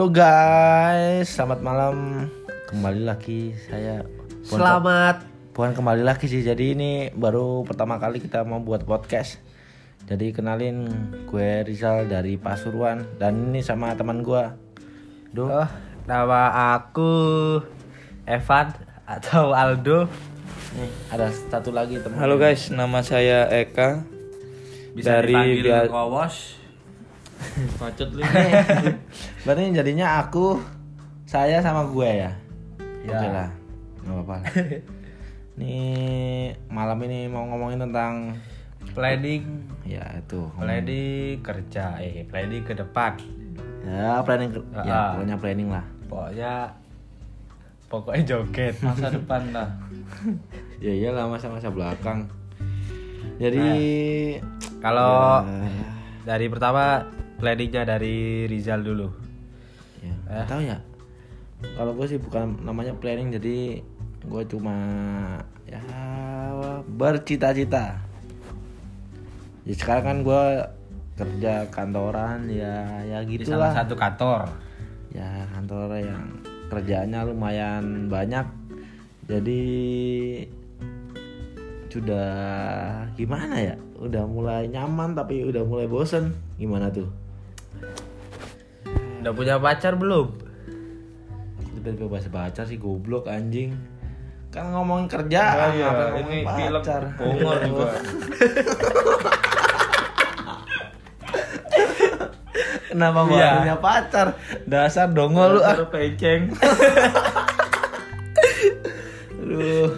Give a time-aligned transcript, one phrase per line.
[0.00, 2.24] Halo guys, selamat malam.
[2.72, 4.00] Kembali lagi saya.
[4.00, 5.28] Bukan- Selamat.
[5.52, 6.40] Bukan kembali lagi sih.
[6.40, 9.44] Jadi ini baru pertama kali kita mau buat podcast.
[10.08, 10.88] Jadi kenalin
[11.28, 14.40] gue Rizal dari Pasuruan dan ini sama teman gue.
[15.36, 15.68] Duh, Oh,
[16.08, 16.48] nama
[16.80, 17.12] aku
[18.24, 18.72] Evan
[19.04, 20.08] atau Aldo.
[20.80, 22.16] nih ada satu lagi teman.
[22.16, 24.00] Halo guys, nama saya Eka
[24.96, 26.56] dari dipanggil Bia- Kowos.
[27.76, 28.22] Bacot lu.
[29.44, 30.60] Berarti jadinya aku,
[31.24, 32.30] saya sama gue ya.
[33.00, 33.10] Ya.
[33.10, 33.48] Oke lah,
[34.02, 34.36] nggak apa-apa.
[35.60, 38.36] Nih malam ini mau ngomongin tentang
[38.90, 39.44] Planning,
[39.86, 43.12] ya itu planning kerja, eh planning ke depan.
[43.80, 45.08] ya planning Ah, ya ah.
[45.14, 46.52] pokoknya planning lah Pokoknya
[47.86, 48.74] pokoknya joget.
[48.80, 49.68] Masa depan lah.
[50.80, 52.26] ya iyalah masa-masa belakang
[53.36, 53.62] jadi
[54.80, 55.86] Kalau ya,
[56.26, 57.04] dari pertama
[57.40, 59.08] planningnya dari Rizal dulu.
[60.00, 60.46] ya, Eh.
[60.46, 60.78] tahu ya.
[61.60, 63.84] Kalau gue sih bukan namanya planning jadi
[64.20, 64.76] gue cuma
[65.64, 65.80] ya
[66.86, 68.00] bercita-cita.
[69.64, 70.44] Ya sekarang kan gue
[71.16, 73.72] kerja kantoran ya ya Di salah gitulah.
[73.76, 74.40] satu kantor.
[75.10, 76.22] ya kantor yang
[76.70, 78.46] kerjaannya lumayan banyak.
[79.26, 79.62] Jadi
[81.90, 82.30] sudah
[83.18, 83.74] gimana ya?
[83.98, 86.32] Udah mulai nyaman tapi udah mulai bosen.
[86.56, 87.10] Gimana tuh
[89.20, 90.48] Udah punya pacar belum?
[91.70, 93.72] tiba-tiba bahasa pacar sih goblok anjing
[94.50, 97.88] kan ngomongin kerja Oh iya, ini ngomongin film pacar bongor juga.
[102.90, 103.50] kenapa baru Iya.
[103.56, 104.26] punya pacar
[104.66, 106.52] dasar dongol lu ah peceng.
[109.40, 109.90] Aduh.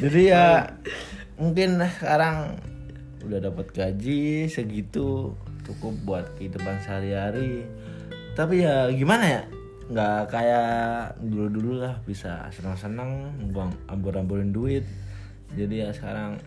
[0.00, 0.64] Jadi ya
[1.36, 2.56] mungkin sekarang
[3.20, 7.66] udah dapat gaji segitu cukup buat kehidupan sehari-hari.
[8.40, 9.42] Tapi ya gimana ya?
[9.90, 10.70] nggak kayak
[11.18, 14.86] dulu-dulu lah bisa senang-senang buang ambur-amburin duit.
[15.50, 16.38] Jadi ya sekarang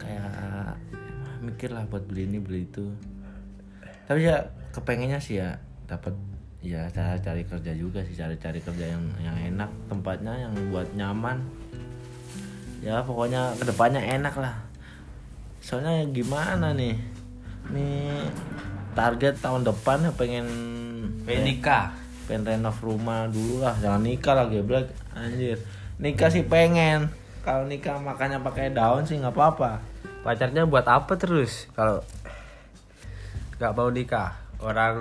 [0.00, 0.80] kayak
[1.44, 2.88] mikir lah buat beli ini beli itu.
[4.08, 6.16] Tapi ya kepengennya sih ya dapat
[6.64, 11.44] ya cara cari kerja juga sih cari-cari kerja yang yang enak tempatnya yang buat nyaman
[12.80, 14.56] ya pokoknya ke depannya enak lah
[15.60, 16.96] soalnya gimana nih
[17.68, 18.32] nih
[18.96, 20.48] target tahun depan ya pengen
[21.24, 21.86] Pengen nikah.
[22.24, 25.60] pengen renov rumah dulu lah jangan nikah lah geblek anjir
[26.00, 27.12] nikah sih pengen
[27.44, 29.84] kalau nikah makanya pakai daun sih nggak apa-apa
[30.24, 32.00] Pacarnya buat apa terus kalau
[33.60, 34.32] nggak mau nikah?
[34.56, 34.96] Orang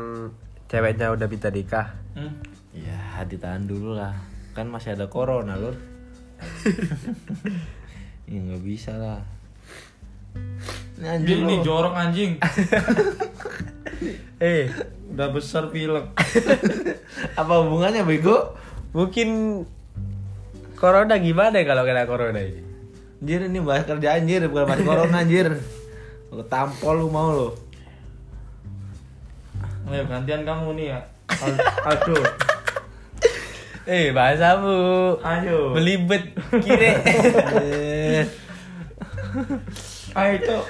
[0.67, 1.95] ceweknya udah minta nikah.
[2.11, 2.43] Hmm?
[2.73, 4.17] ya ditahan dulu lah
[4.57, 5.77] kan masih ada corona lur
[8.29, 9.21] ya nggak bisa lah
[10.97, 12.31] ini anjing Ini jorok anjing.
[14.39, 14.67] Eh,
[15.13, 16.09] Udah besar pilek.
[17.39, 18.57] apa hubungannya bego
[18.91, 19.61] mungkin
[20.75, 22.61] corona gimana ya kalau kena corona ini?
[23.23, 25.47] anjir ini bahas kerja anjir bukan bahas corona anjir
[26.27, 27.49] lu tampol lu mau lu
[29.83, 30.99] Ayo gantian kamu nih ya.
[31.91, 32.23] Aduh.
[33.83, 34.75] Eh, bahasamu
[35.19, 35.75] Ayo.
[35.75, 36.31] belibet
[36.63, 36.91] kire.
[37.59, 38.23] Eh,
[40.15, 40.63] Ayo cok.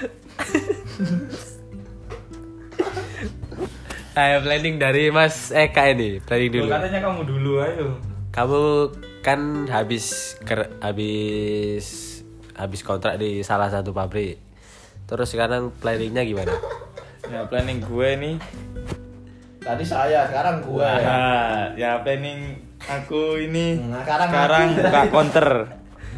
[4.14, 6.72] Ayo planning dari Mas Eka ini, planning Loh, dulu.
[6.72, 7.88] Katanya kamu dulu ayo.
[8.30, 8.62] Kamu
[9.26, 11.86] kan habis ker, habis
[12.54, 14.38] habis kontrak di salah satu pabrik.
[15.10, 16.54] Terus sekarang planningnya gimana?
[17.26, 18.36] Ya planning gue nih.
[19.64, 24.76] tadi saya sekarang gue Nah, ya planning aku ini Nah, sekarang sekarang aku.
[24.84, 25.48] buka counter.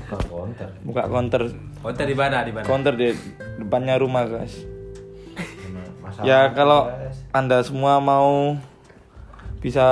[0.10, 1.44] bukan konter Buka counter.
[1.80, 2.42] Konten di mana?
[2.44, 2.66] Di mana?
[2.66, 3.14] Counter di
[3.56, 4.75] depannya rumah, guys.
[6.16, 7.18] Masalah Ya kalau guys.
[7.36, 8.56] Anda semua mau
[9.60, 9.84] bisa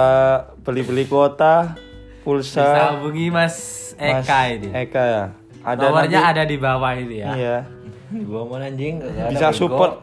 [0.64, 4.70] beli-beli kuota, Bisa pulsa, hubungi Mas Mas Eka ini.
[4.72, 5.24] Eka ya.
[5.64, 7.28] Ada Nomornya nanti- ada di bawah ini ya.
[7.36, 7.58] Iya.
[8.30, 10.00] gua mau anjing nggak ada Bisa support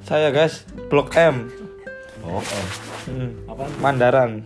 [0.00, 0.64] saya, guys.
[0.88, 1.52] Blok M.
[2.24, 2.66] oh, oh.
[3.04, 3.32] Hmm.
[3.44, 4.40] apa Mandaran.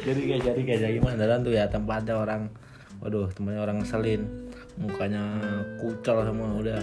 [0.00, 2.48] jadi kayak jadi kayak jadi mandaran tuh ya tempatnya orang
[3.00, 4.24] waduh tempatnya orang ngeselin
[4.80, 5.20] mukanya
[5.76, 6.80] kucel semua udah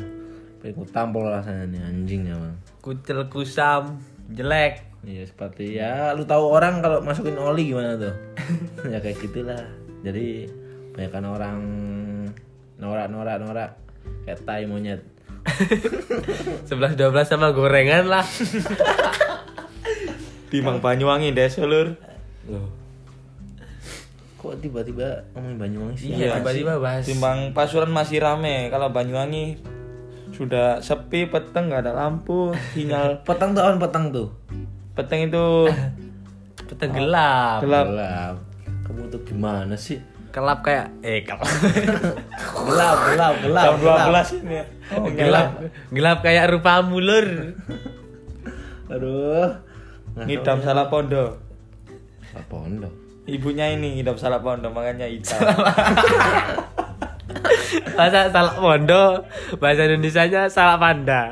[0.59, 3.99] pengen tampol rasanya nih anjingnya bang Kucel kusam,
[4.31, 4.85] jelek.
[5.05, 8.15] iya seperti ya lu tahu orang kalau masukin oli gimana tuh
[8.91, 9.61] ya kayak gitulah
[10.01, 10.49] jadi
[10.97, 11.57] banyak orang
[12.81, 13.69] norak norak norak
[14.25, 15.01] kayak tai monyet
[16.67, 18.25] 11 12 sama gorengan lah.
[20.51, 21.95] Timang Banyuwangi deh, Lur.
[22.51, 22.67] loh
[24.37, 27.03] kok tiba-tiba ngomongin Banyuwangi sih Iya, tiba-tiba bahas.
[27.03, 28.69] Timbang Pasuruan masih rame.
[28.71, 29.59] Kalau Banyuwangi
[30.37, 34.29] sudah sepi, peteng nggak ada lampu, sinyal petang tuh awan petang tuh?
[34.93, 35.45] Peteng itu
[36.79, 37.85] tenggelam Gelap.
[37.89, 38.35] gelap.
[38.85, 39.97] Kamu tuh gimana sih?
[40.29, 41.49] Kelap kayak eh kelap
[42.69, 44.27] gelap gelap gelap Jam gelap.
[44.29, 44.65] 12 ini ya.
[44.93, 45.47] Oh, gelap.
[45.89, 46.17] gelap.
[46.21, 47.27] Kayak rupamu lur
[48.87, 49.49] aduh.
[50.17, 51.41] Ngidam salah pondok.
[52.33, 52.93] Apa pondok
[53.27, 55.41] Ibunya ini ngidam salah pondok makanya hitam.
[57.95, 59.23] Bahasa salah mondo
[59.57, 61.31] bahasa Indonesia nya salah panda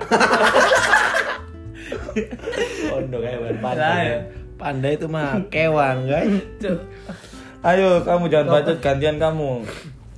[2.91, 4.17] pondok hewan Lah, panda ya.
[4.55, 6.33] panda itu mah kewan guys
[7.65, 9.65] Ayo kamu jangan bacot gantian kamu.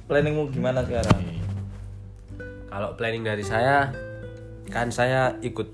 [0.04, 1.24] Planningmu gimana sekarang?
[2.68, 3.90] kalau planning dari saya
[4.70, 5.66] kan saya ikut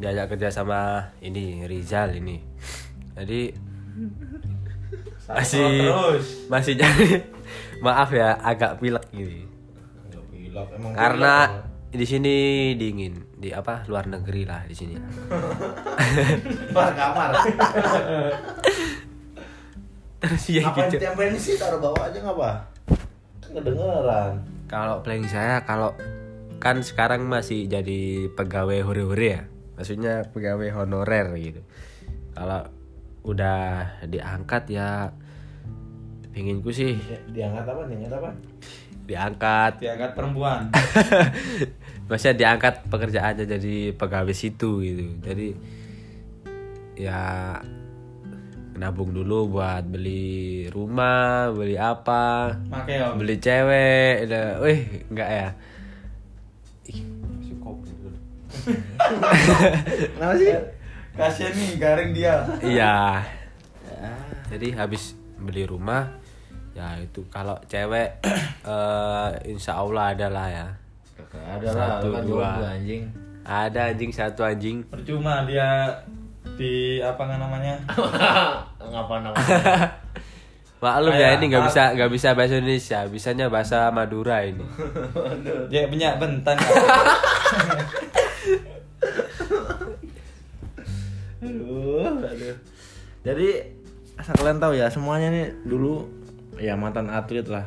[0.00, 2.40] diajak kerja sama ini Rizal ini
[3.12, 3.52] jadi
[5.28, 6.26] masih terus.
[6.48, 7.28] masih jadi
[7.84, 9.44] maaf ya agak pilek gini
[10.94, 11.34] karena
[11.94, 12.34] di sini
[12.74, 13.14] dingin.
[13.38, 13.86] Di apa?
[13.86, 14.94] Luar negeri lah di sini.
[16.74, 17.30] Luar kamar.
[20.24, 21.04] Terus ya ngapain gitu.
[21.04, 21.54] tempelin sih?
[21.60, 22.50] Taruh bawah aja nggak apa?
[23.44, 24.32] Kedengeran.
[24.66, 25.92] Kalau planning saya kalau
[26.58, 29.42] kan sekarang masih jadi pegawai hore-hore ya.
[29.76, 31.60] Maksudnya pegawai honorer gitu.
[32.32, 32.64] Kalau
[33.22, 35.12] udah diangkat ya
[36.32, 36.96] pinginku sih.
[37.30, 37.82] Diangkat apa?
[37.86, 38.30] Diangkat apa
[39.04, 40.72] diangkat Diangkat perempuan.
[42.08, 45.48] maksudnya diangkat pekerjaannya jadi pegawai situ gitu jadi
[46.94, 47.22] ya
[48.74, 53.16] nabung dulu buat beli rumah beli apa Make om.
[53.16, 55.48] beli cewek udah wih enggak ya
[56.84, 58.18] Ih, masih kopi dulu.
[60.14, 60.52] kenapa sih
[61.14, 62.42] Kasian nih garing dia.
[62.60, 63.22] iya
[64.50, 66.10] jadi habis beli rumah
[66.74, 68.18] ya itu kalau cewek
[68.74, 70.66] eh, insya Allah ada lah ya.
[71.34, 72.50] Ada lah Satu, kan dua.
[72.74, 73.02] anjing.
[73.46, 74.82] Ada anjing satu anjing.
[74.90, 75.86] Percuma dia
[76.58, 77.74] di apa nggak namanya?
[78.92, 79.34] ngapa nama
[80.84, 83.00] maklum ya ini nggak bisa nggak bisa bahasa Indonesia.
[83.08, 84.60] Bisanya bahasa Madura ini.
[85.72, 86.58] Dia punya bentan.
[91.40, 92.56] aduh aduh.
[93.24, 93.48] Jadi
[94.20, 96.04] asal kalian tahu ya semuanya nih dulu
[96.56, 97.66] ya mantan atlet lah.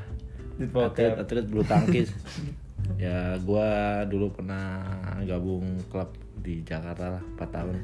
[0.57, 2.11] Atlet atlet bulu tangkis.
[2.95, 4.79] Ya gua dulu pernah
[5.21, 6.07] gabung klub
[6.39, 7.75] di Jakarta lah 4 tahun.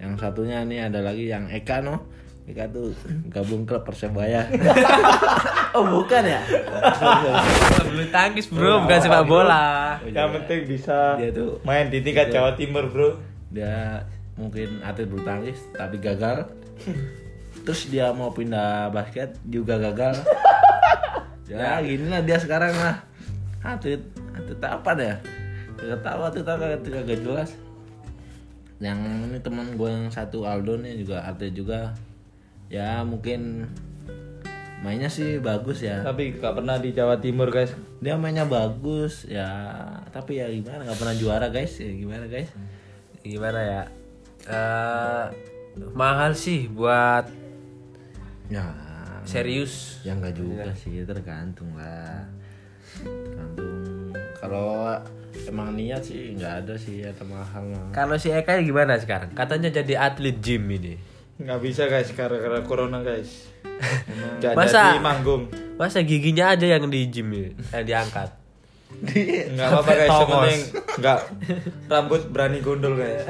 [0.00, 2.08] Yang satunya nih ada lagi yang Eka no.
[2.48, 2.94] Eka tuh
[3.28, 4.48] gabung klub Persebaya
[5.76, 6.40] oh bukan ya?
[7.84, 9.98] Bulu tangkis bro bukan sepak bola.
[10.08, 13.10] Yang penting bisa Dia tuh- main di tingkat Jawa Timur bro.
[13.52, 14.08] dia
[14.40, 16.48] mungkin atlet bulu tangkis tapi gagal
[17.66, 20.14] terus dia mau pindah basket juga gagal.
[21.46, 23.06] Ya gini lah dia sekarang lah.
[23.62, 24.02] Atlet
[24.34, 25.14] atlet apa deh.
[25.78, 27.54] Gak tahu atlet apa gak jelas.
[28.82, 28.98] Yang
[29.30, 31.94] ini teman gue yang satu Aldo nih juga atlet juga.
[32.66, 33.70] Ya mungkin
[34.82, 36.02] mainnya sih bagus ya.
[36.02, 37.70] Tapi gak pernah di Jawa Timur guys.
[38.02, 39.46] dia mainnya bagus ya.
[40.10, 41.78] Tapi ya gimana nggak pernah juara guys.
[41.78, 42.50] Ya gimana guys?
[43.22, 43.82] Gimana ya?
[44.50, 45.24] Eh,
[45.94, 47.45] mahal sih buat
[48.48, 48.64] ya.
[49.22, 49.98] Serius?
[50.02, 52.22] Ya enggak juga sih tergantung lah.
[53.02, 54.14] Tergantung.
[54.36, 54.94] Kalau
[55.44, 57.66] emang niat sih nggak ada sih atau mahal.
[57.66, 59.34] Mah kalau si Eka gimana sekarang?
[59.34, 60.94] Katanya jadi atlet gym ini.
[61.36, 63.50] Nggak bisa guys gara-gara corona guys.
[64.40, 65.42] Nggak Masa- jadi manggung.
[65.76, 68.32] masa giginya aja yang di gym ini yang diangkat
[68.96, 70.60] Nggak apa-apa guys, yang penting
[70.96, 71.20] nggak
[71.90, 73.22] rambut berani gondol guys.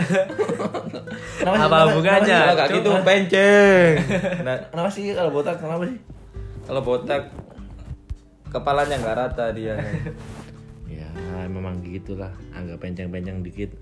[1.43, 3.93] apa hubungannya Kalau nggak gitu penceng.
[4.47, 5.11] Nah, kenapa sih?
[5.11, 5.99] Kalau botak kenapa sih?
[6.67, 7.23] Kalau botak
[8.53, 9.75] kepalanya nggak rata dia.
[10.87, 11.09] ya
[11.51, 12.31] memang gitulah.
[12.55, 13.75] Agak penceng-penceng dikit